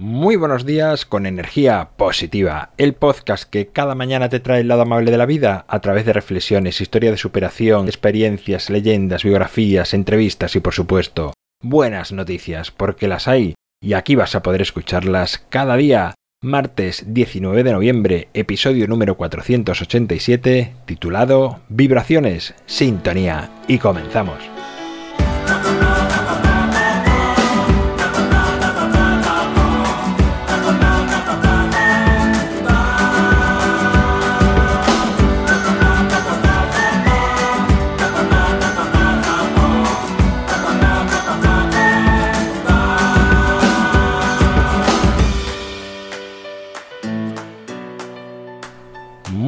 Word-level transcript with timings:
Muy 0.00 0.36
buenos 0.36 0.64
días 0.64 1.04
con 1.04 1.26
energía 1.26 1.90
positiva, 1.96 2.70
el 2.76 2.94
podcast 2.94 3.50
que 3.50 3.66
cada 3.66 3.96
mañana 3.96 4.28
te 4.28 4.38
trae 4.38 4.60
el 4.60 4.68
lado 4.68 4.82
amable 4.82 5.10
de 5.10 5.18
la 5.18 5.26
vida 5.26 5.64
a 5.66 5.80
través 5.80 6.06
de 6.06 6.12
reflexiones, 6.12 6.80
historia 6.80 7.10
de 7.10 7.16
superación, 7.16 7.88
experiencias, 7.88 8.70
leyendas, 8.70 9.24
biografías, 9.24 9.94
entrevistas 9.94 10.54
y 10.54 10.60
por 10.60 10.72
supuesto 10.72 11.32
buenas 11.60 12.12
noticias, 12.12 12.70
porque 12.70 13.08
las 13.08 13.26
hay 13.26 13.54
y 13.82 13.94
aquí 13.94 14.14
vas 14.14 14.36
a 14.36 14.42
poder 14.44 14.62
escucharlas 14.62 15.44
cada 15.48 15.76
día. 15.76 16.14
Martes 16.40 17.06
19 17.08 17.64
de 17.64 17.72
noviembre, 17.72 18.28
episodio 18.34 18.86
número 18.86 19.16
487, 19.16 20.74
titulado 20.86 21.58
Vibraciones, 21.68 22.54
Sintonía 22.66 23.50
y 23.66 23.78
comenzamos. 23.78 24.57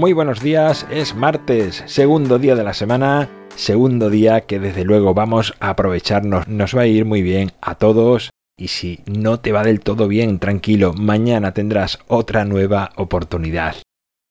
Muy 0.00 0.14
buenos 0.14 0.40
días, 0.40 0.86
es 0.90 1.14
martes, 1.14 1.84
segundo 1.84 2.38
día 2.38 2.54
de 2.54 2.64
la 2.64 2.72
semana, 2.72 3.28
segundo 3.54 4.08
día 4.08 4.40
que 4.46 4.58
desde 4.58 4.82
luego 4.82 5.12
vamos 5.12 5.52
a 5.60 5.68
aprovecharnos, 5.68 6.48
nos 6.48 6.74
va 6.74 6.80
a 6.80 6.86
ir 6.86 7.04
muy 7.04 7.20
bien 7.20 7.52
a 7.60 7.74
todos 7.74 8.30
y 8.58 8.68
si 8.68 9.00
no 9.04 9.40
te 9.40 9.52
va 9.52 9.62
del 9.62 9.80
todo 9.80 10.08
bien, 10.08 10.38
tranquilo, 10.38 10.94
mañana 10.94 11.52
tendrás 11.52 11.98
otra 12.08 12.46
nueva 12.46 12.92
oportunidad. 12.96 13.76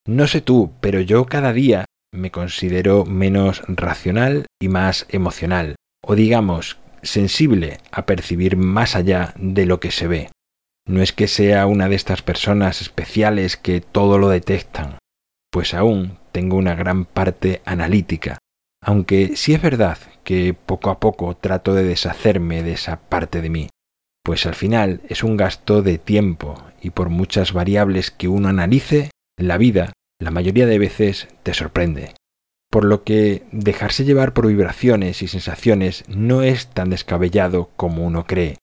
No 0.08 0.26
sé 0.26 0.42
tú, 0.42 0.72
pero 0.82 1.02
yo 1.02 1.28
cada 1.28 1.54
día 1.54 1.86
me 2.12 2.32
considero 2.32 3.06
menos 3.06 3.62
racional 3.68 4.48
y 4.60 4.70
más 4.70 5.06
emocional, 5.10 5.76
o 6.04 6.16
digamos, 6.16 6.80
sensible 7.04 7.78
a 7.92 8.08
percibir 8.08 8.58
más 8.58 8.96
allá 8.96 9.36
de 9.38 9.68
lo 9.68 9.80
que 9.80 9.92
se 9.92 10.08
ve. 10.08 10.32
No 10.88 11.04
es 11.04 11.14
que 11.14 11.28
sea 11.28 11.68
una 11.68 11.88
de 11.90 11.96
estas 11.96 12.24
personas 12.24 12.82
especiales 12.82 13.56
que 13.56 13.82
todo 13.82 14.18
lo 14.18 14.30
detectan, 14.30 14.98
pues 15.60 15.74
aún 15.74 16.18
tengo 16.32 16.56
una 16.56 16.74
gran 16.74 17.04
parte 17.04 17.62
analítica, 17.66 18.38
aunque 18.82 19.36
sí 19.36 19.54
es 19.54 19.62
verdad 19.62 19.98
que 20.24 20.54
poco 20.54 20.90
a 20.90 21.02
poco 21.02 21.36
trato 21.36 21.74
de 21.74 21.84
deshacerme 21.84 22.64
de 22.64 22.72
esa 22.72 23.02
parte 23.02 23.42
de 23.42 23.50
mí, 23.50 23.70
pues 24.24 24.46
al 24.46 24.56
final 24.56 25.02
es 25.10 25.22
un 25.22 25.36
gasto 25.36 25.82
de 25.82 25.98
tiempo 25.98 26.56
y 26.82 26.92
por 26.92 27.10
muchas 27.10 27.52
variables 27.52 28.10
que 28.10 28.30
uno 28.30 28.48
analice, 28.48 29.12
la 29.38 29.58
vida, 29.58 29.92
la 30.18 30.32
mayoría 30.32 30.66
de 30.66 30.80
veces, 30.80 31.28
te 31.44 31.54
sorprende. 31.54 32.14
Por 32.72 32.86
lo 32.86 33.04
que 33.04 33.44
dejarse 33.52 34.06
llevar 34.06 34.34
por 34.34 34.48
vibraciones 34.48 35.22
y 35.22 35.28
sensaciones 35.28 36.06
no 36.08 36.42
es 36.42 36.68
tan 36.68 36.90
descabellado 36.90 37.70
como 37.76 38.06
uno 38.06 38.26
cree. 38.26 38.60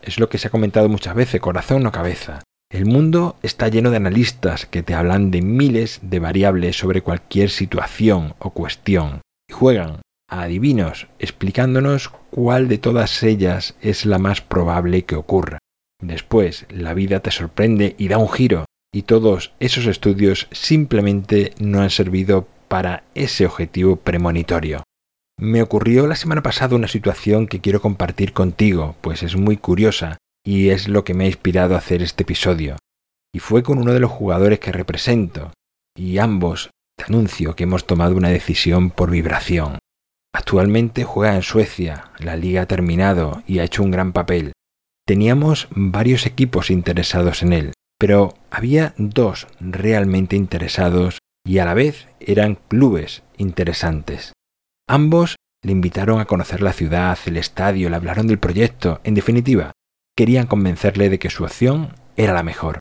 Es 0.00 0.20
lo 0.20 0.28
que 0.28 0.38
se 0.38 0.46
ha 0.46 0.52
comentado 0.52 0.88
muchas 0.88 1.16
veces, 1.16 1.40
corazón 1.40 1.84
o 1.86 1.90
cabeza. 1.90 2.44
El 2.76 2.84
mundo 2.84 3.36
está 3.42 3.68
lleno 3.68 3.90
de 3.90 3.96
analistas 3.96 4.66
que 4.66 4.82
te 4.82 4.92
hablan 4.92 5.30
de 5.30 5.40
miles 5.40 5.98
de 6.02 6.18
variables 6.18 6.76
sobre 6.76 7.00
cualquier 7.00 7.48
situación 7.48 8.34
o 8.38 8.50
cuestión 8.50 9.22
y 9.48 9.54
juegan 9.54 10.02
a 10.28 10.42
adivinos 10.42 11.08
explicándonos 11.18 12.10
cuál 12.30 12.68
de 12.68 12.76
todas 12.76 13.22
ellas 13.22 13.76
es 13.80 14.04
la 14.04 14.18
más 14.18 14.42
probable 14.42 15.06
que 15.06 15.16
ocurra. 15.16 15.56
Después 16.02 16.66
la 16.68 16.92
vida 16.92 17.20
te 17.20 17.30
sorprende 17.30 17.94
y 17.96 18.08
da 18.08 18.18
un 18.18 18.28
giro 18.28 18.66
y 18.92 19.04
todos 19.04 19.54
esos 19.58 19.86
estudios 19.86 20.46
simplemente 20.52 21.54
no 21.58 21.80
han 21.80 21.88
servido 21.88 22.46
para 22.68 23.04
ese 23.14 23.46
objetivo 23.46 23.96
premonitorio. 23.96 24.82
Me 25.40 25.62
ocurrió 25.62 26.06
la 26.06 26.16
semana 26.16 26.42
pasada 26.42 26.76
una 26.76 26.88
situación 26.88 27.46
que 27.46 27.62
quiero 27.62 27.80
compartir 27.80 28.34
contigo, 28.34 28.96
pues 29.00 29.22
es 29.22 29.34
muy 29.34 29.56
curiosa 29.56 30.18
y 30.46 30.70
es 30.70 30.86
lo 30.86 31.02
que 31.04 31.12
me 31.12 31.24
ha 31.24 31.26
inspirado 31.26 31.74
a 31.74 31.78
hacer 31.78 32.02
este 32.02 32.22
episodio. 32.22 32.76
Y 33.34 33.40
fue 33.40 33.64
con 33.64 33.78
uno 33.78 33.92
de 33.92 33.98
los 33.98 34.12
jugadores 34.12 34.60
que 34.60 34.70
represento, 34.70 35.52
y 35.96 36.18
ambos 36.18 36.70
te 36.96 37.04
anuncio 37.04 37.56
que 37.56 37.64
hemos 37.64 37.84
tomado 37.84 38.16
una 38.16 38.28
decisión 38.28 38.90
por 38.90 39.10
vibración. 39.10 39.78
Actualmente 40.32 41.02
juega 41.04 41.34
en 41.34 41.42
Suecia, 41.42 42.12
la 42.18 42.36
liga 42.36 42.62
ha 42.62 42.66
terminado 42.66 43.42
y 43.46 43.58
ha 43.58 43.64
hecho 43.64 43.82
un 43.82 43.90
gran 43.90 44.12
papel. 44.12 44.52
Teníamos 45.04 45.66
varios 45.70 46.26
equipos 46.26 46.70
interesados 46.70 47.42
en 47.42 47.52
él, 47.52 47.72
pero 47.98 48.34
había 48.50 48.94
dos 48.98 49.48
realmente 49.58 50.36
interesados 50.36 51.18
y 51.44 51.58
a 51.58 51.64
la 51.64 51.74
vez 51.74 52.08
eran 52.20 52.56
clubes 52.68 53.24
interesantes. 53.36 54.32
Ambos 54.88 55.36
le 55.62 55.72
invitaron 55.72 56.20
a 56.20 56.26
conocer 56.26 56.62
la 56.62 56.72
ciudad, 56.72 57.18
el 57.26 57.36
estadio, 57.36 57.90
le 57.90 57.96
hablaron 57.96 58.28
del 58.28 58.38
proyecto, 58.38 59.00
en 59.02 59.14
definitiva, 59.14 59.72
querían 60.16 60.46
convencerle 60.46 61.10
de 61.10 61.18
que 61.18 61.30
su 61.30 61.44
opción 61.44 61.94
era 62.16 62.32
la 62.32 62.42
mejor. 62.42 62.78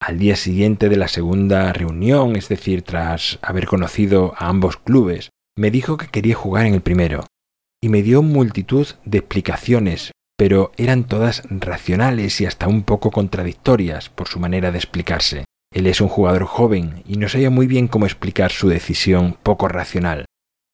Al 0.00 0.18
día 0.18 0.36
siguiente 0.36 0.88
de 0.88 0.96
la 0.96 1.08
segunda 1.08 1.72
reunión, 1.72 2.36
es 2.36 2.48
decir, 2.48 2.82
tras 2.82 3.38
haber 3.42 3.66
conocido 3.66 4.34
a 4.36 4.48
ambos 4.48 4.76
clubes, 4.76 5.30
me 5.56 5.70
dijo 5.70 5.96
que 5.96 6.08
quería 6.08 6.34
jugar 6.34 6.66
en 6.66 6.74
el 6.74 6.82
primero, 6.82 7.24
y 7.82 7.88
me 7.88 8.02
dio 8.02 8.22
multitud 8.22 8.86
de 9.04 9.18
explicaciones, 9.18 10.12
pero 10.36 10.72
eran 10.76 11.04
todas 11.04 11.42
racionales 11.48 12.40
y 12.40 12.46
hasta 12.46 12.68
un 12.68 12.82
poco 12.82 13.10
contradictorias 13.10 14.10
por 14.10 14.28
su 14.28 14.38
manera 14.38 14.70
de 14.70 14.78
explicarse. 14.78 15.44
Él 15.72 15.86
es 15.86 16.00
un 16.00 16.08
jugador 16.08 16.44
joven 16.44 17.02
y 17.06 17.16
no 17.16 17.28
sabía 17.28 17.50
muy 17.50 17.66
bien 17.66 17.88
cómo 17.88 18.06
explicar 18.06 18.50
su 18.50 18.68
decisión 18.68 19.36
poco 19.42 19.68
racional. 19.68 20.26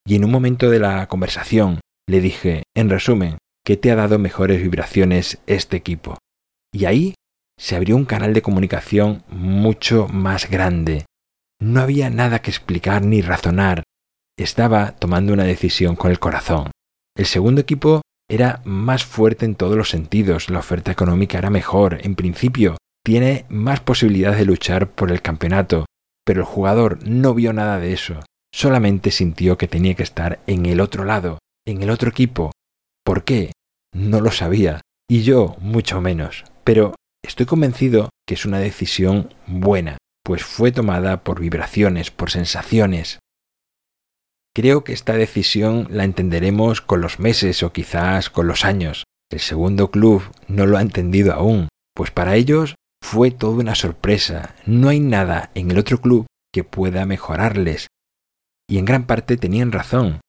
Y 0.07 0.17
en 0.17 0.25
un 0.25 0.31
momento 0.31 0.69
de 0.69 0.81
la 0.81 1.07
conversación 1.07 1.81
le 2.09 2.21
dije, 2.21 2.65
en 2.75 2.91
resumen, 2.91 3.39
que 3.65 3.77
te 3.77 3.91
ha 3.91 3.97
dado 3.97 4.19
mejores 4.19 4.61
vibraciones 4.63 5.39
este 5.47 5.77
equipo. 5.77 6.19
Y 6.73 6.87
ahí 6.87 7.15
se 7.59 7.77
abrió 7.77 7.97
un 7.97 8.05
canal 8.05 8.35
de 8.35 8.43
comunicación 8.43 9.25
mucho 9.29 10.09
más 10.09 10.51
grande. 10.51 11.07
No 11.61 11.81
había 11.81 12.11
nada 12.11 12.41
que 12.41 12.51
explicar 12.51 13.05
ni 13.05 13.23
razonar. 13.23 13.85
Estaba 14.37 14.93
tomando 14.93 15.33
una 15.33 15.45
decisión 15.45 15.95
con 15.95 16.11
el 16.11 16.19
corazón. 16.19 16.71
El 17.17 17.27
segundo 17.27 17.61
equipo 17.61 18.01
era 18.29 18.63
más 18.65 19.05
fuerte 19.05 19.45
en 19.45 19.55
todos 19.55 19.77
los 19.77 19.91
sentidos, 19.91 20.49
la 20.49 20.61
oferta 20.61 20.91
económica 20.91 21.39
era 21.39 21.51
mejor, 21.51 21.99
en 22.03 22.15
principio 22.15 22.77
tiene 23.05 23.45
más 23.49 23.81
posibilidades 23.81 24.39
de 24.39 24.47
luchar 24.47 24.91
por 24.91 25.11
el 25.11 25.21
campeonato, 25.21 25.85
pero 26.25 26.41
el 26.41 26.47
jugador 26.47 27.07
no 27.07 27.35
vio 27.35 27.53
nada 27.53 27.79
de 27.79 27.93
eso, 27.93 28.21
solamente 28.53 29.11
sintió 29.11 29.59
que 29.59 29.69
tenía 29.69 29.95
que 29.95 30.05
estar 30.05 30.41
en 30.47 30.65
el 30.67 30.81
otro 30.81 31.05
lado, 31.05 31.39
en 31.67 31.83
el 31.83 31.91
otro 31.91 32.09
equipo, 32.09 32.53
¿Por 33.05 33.25
qué? 33.25 33.53
No 33.95 34.21
lo 34.21 34.31
sabía, 34.31 34.81
y 35.09 35.23
yo 35.23 35.57
mucho 35.61 36.01
menos, 36.01 36.45
pero 36.65 36.95
estoy 37.23 37.47
convencido 37.47 38.11
que 38.27 38.35
es 38.35 38.47
una 38.47 38.59
decisión 38.59 39.35
buena, 39.47 39.99
pues 40.25 40.45
fue 40.45 40.73
tomada 40.73 41.25
por 41.25 41.41
vibraciones, 41.41 42.11
por 42.11 42.31
sensaciones. 42.31 43.19
Creo 44.55 44.85
que 44.85 44.93
esta 44.93 45.15
decisión 45.15 45.89
la 45.91 46.05
entenderemos 46.05 46.81
con 46.81 47.01
los 47.01 47.19
meses 47.19 47.63
o 47.63 47.73
quizás 47.73 48.31
con 48.31 48.47
los 48.47 48.65
años. 48.65 49.05
El 49.31 49.41
segundo 49.41 49.91
club 49.91 50.23
no 50.47 50.67
lo 50.67 50.77
ha 50.77 50.83
entendido 50.83 51.33
aún, 51.33 51.69
pues 51.95 52.11
para 52.11 52.37
ellos 52.37 52.75
fue 53.03 53.31
toda 53.31 53.59
una 53.59 53.75
sorpresa. 53.75 54.55
No 54.67 54.91
hay 54.91 55.01
nada 55.01 55.51
en 55.55 55.71
el 55.71 55.79
otro 55.79 56.01
club 56.01 56.27
que 56.53 56.65
pueda 56.65 57.07
mejorarles. 57.07 57.89
Y 58.69 58.79
en 58.79 58.85
gran 58.85 59.07
parte 59.07 59.37
tenían 59.37 59.73
razón. 59.73 60.21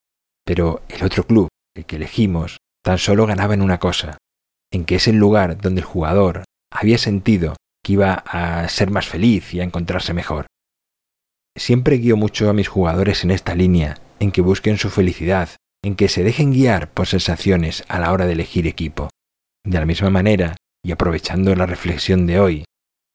Pero 0.45 0.81
el 0.89 1.03
otro 1.03 1.25
club, 1.25 1.49
el 1.75 1.85
que 1.85 1.97
elegimos, 1.97 2.57
tan 2.83 2.97
solo 2.97 3.25
ganaba 3.25 3.53
en 3.53 3.61
una 3.61 3.79
cosa, 3.79 4.17
en 4.71 4.85
que 4.85 4.95
es 4.95 5.07
el 5.07 5.15
lugar 5.15 5.59
donde 5.59 5.81
el 5.81 5.85
jugador 5.85 6.43
había 6.71 6.97
sentido 6.97 7.55
que 7.83 7.93
iba 7.93 8.13
a 8.13 8.67
ser 8.69 8.91
más 8.91 9.07
feliz 9.07 9.53
y 9.53 9.59
a 9.59 9.63
encontrarse 9.63 10.13
mejor. 10.13 10.47
Siempre 11.57 11.97
guío 11.97 12.17
mucho 12.17 12.49
a 12.49 12.53
mis 12.53 12.67
jugadores 12.67 13.23
en 13.23 13.31
esta 13.31 13.55
línea, 13.55 13.99
en 14.19 14.31
que 14.31 14.41
busquen 14.41 14.77
su 14.77 14.89
felicidad, 14.89 15.49
en 15.83 15.95
que 15.95 16.07
se 16.07 16.23
dejen 16.23 16.51
guiar 16.51 16.91
por 16.91 17.07
sensaciones 17.07 17.83
a 17.87 17.99
la 17.99 18.11
hora 18.11 18.25
de 18.25 18.33
elegir 18.33 18.67
equipo. 18.67 19.09
De 19.65 19.79
la 19.79 19.85
misma 19.85 20.09
manera, 20.09 20.55
y 20.83 20.91
aprovechando 20.91 21.55
la 21.55 21.65
reflexión 21.65 22.25
de 22.25 22.39
hoy, 22.39 22.65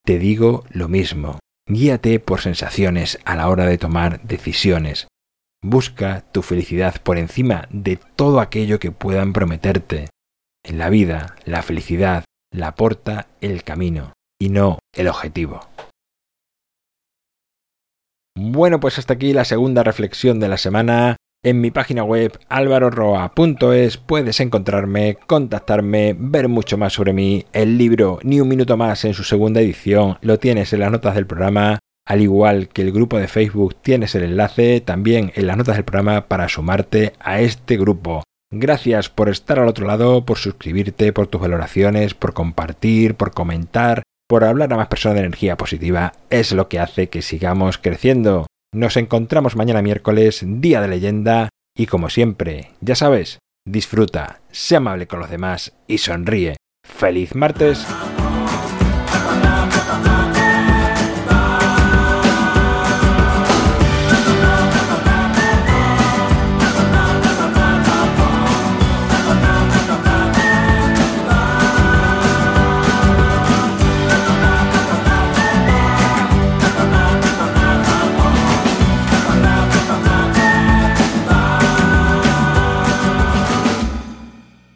te 0.04 0.18
digo 0.18 0.64
lo 0.70 0.88
mismo, 0.88 1.38
guíate 1.66 2.20
por 2.20 2.40
sensaciones 2.40 3.18
a 3.24 3.36
la 3.36 3.48
hora 3.48 3.66
de 3.66 3.78
tomar 3.78 4.22
decisiones, 4.22 5.08
Busca 5.62 6.24
tu 6.32 6.42
felicidad 6.42 7.02
por 7.02 7.18
encima 7.18 7.66
de 7.70 7.98
todo 8.16 8.40
aquello 8.40 8.78
que 8.78 8.92
puedan 8.92 9.32
prometerte. 9.32 10.08
En 10.64 10.78
la 10.78 10.88
vida, 10.88 11.36
la 11.44 11.62
felicidad 11.62 12.24
la 12.52 12.68
aporta 12.68 13.28
el 13.40 13.64
camino 13.64 14.12
y 14.40 14.48
no 14.50 14.78
el 14.94 15.08
objetivo. 15.08 15.60
Bueno, 18.36 18.78
pues 18.78 18.98
hasta 18.98 19.14
aquí 19.14 19.32
la 19.32 19.44
segunda 19.44 19.82
reflexión 19.82 20.38
de 20.38 20.48
la 20.48 20.58
semana. 20.58 21.16
En 21.44 21.60
mi 21.60 21.70
página 21.70 22.04
web 22.04 22.38
alvaroroa.es 22.48 23.96
puedes 23.96 24.40
encontrarme, 24.40 25.18
contactarme, 25.26 26.14
ver 26.18 26.48
mucho 26.48 26.78
más 26.78 26.92
sobre 26.92 27.12
mí. 27.12 27.44
El 27.52 27.78
libro 27.78 28.20
Ni 28.22 28.40
un 28.40 28.48
minuto 28.48 28.76
más 28.76 29.04
en 29.04 29.14
su 29.14 29.24
segunda 29.24 29.60
edición 29.60 30.18
lo 30.20 30.38
tienes 30.38 30.72
en 30.72 30.80
las 30.80 30.90
notas 30.92 31.16
del 31.16 31.26
programa, 31.26 31.78
al 32.08 32.22
igual 32.22 32.68
que 32.68 32.80
el 32.80 32.90
grupo 32.90 33.18
de 33.18 33.28
Facebook 33.28 33.76
tienes 33.82 34.14
el 34.14 34.22
enlace 34.22 34.80
también 34.80 35.30
en 35.34 35.46
las 35.46 35.58
notas 35.58 35.76
del 35.76 35.84
programa 35.84 36.26
para 36.26 36.48
sumarte 36.48 37.12
a 37.20 37.42
este 37.42 37.76
grupo. 37.76 38.22
Gracias 38.50 39.10
por 39.10 39.28
estar 39.28 39.58
al 39.58 39.68
otro 39.68 39.86
lado, 39.86 40.24
por 40.24 40.38
suscribirte, 40.38 41.12
por 41.12 41.26
tus 41.26 41.42
valoraciones, 41.42 42.14
por 42.14 42.32
compartir, 42.32 43.14
por 43.14 43.32
comentar, 43.32 44.04
por 44.26 44.44
hablar 44.44 44.72
a 44.72 44.76
más 44.78 44.88
personas 44.88 45.16
de 45.16 45.26
energía 45.26 45.58
positiva. 45.58 46.14
Es 46.30 46.52
lo 46.52 46.66
que 46.68 46.78
hace 46.78 47.10
que 47.10 47.20
sigamos 47.20 47.76
creciendo. 47.76 48.46
Nos 48.74 48.96
encontramos 48.96 49.54
mañana 49.54 49.82
miércoles, 49.82 50.42
día 50.42 50.80
de 50.80 50.88
leyenda, 50.88 51.50
y 51.76 51.84
como 51.84 52.08
siempre, 52.08 52.70
ya 52.80 52.94
sabes, 52.94 53.38
disfruta, 53.66 54.40
sé 54.50 54.76
amable 54.76 55.06
con 55.06 55.20
los 55.20 55.28
demás 55.28 55.74
y 55.86 55.98
sonríe. 55.98 56.56
¡Feliz 56.86 57.34
martes! 57.34 57.86